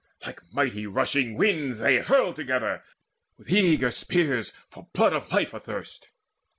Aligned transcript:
Like 0.25 0.41
mighty 0.51 0.87
rushing 0.87 1.37
winds 1.37 1.77
they 1.77 1.99
hurled 1.99 2.35
together 2.35 2.83
With 3.37 3.51
eager 3.51 3.91
spears 3.91 4.51
for 4.67 4.89
blood 4.95 5.13
of 5.13 5.31
life 5.31 5.53
athirst. 5.53 6.09